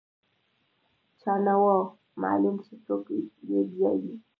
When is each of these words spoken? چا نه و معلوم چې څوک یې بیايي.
چا 1.21 1.33
نه 1.45 1.53
و 1.61 1.65
معلوم 2.21 2.55
چې 2.65 2.73
څوک 2.85 3.05
یې 3.49 3.61
بیايي. 3.71 4.13